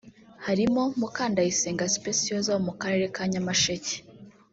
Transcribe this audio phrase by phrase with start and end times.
[0.45, 3.95] harimo Mukandayisenga Speciose wo mu karere ka Nyamasheke